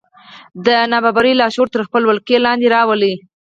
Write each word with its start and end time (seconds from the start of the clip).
دا 0.65 0.77
ناببره 0.91 1.31
لاشعور 1.39 1.67
تر 1.73 1.81
خپلې 1.87 2.05
ولکې 2.07 2.43
لاندې 2.45 2.67
راولي 2.75 3.13